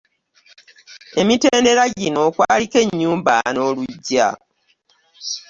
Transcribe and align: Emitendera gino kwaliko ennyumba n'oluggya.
Emitendera 1.21 1.83
gino 1.97 2.21
kwaliko 2.35 2.77
ennyumba 2.85 3.35
n'oluggya. 3.53 4.27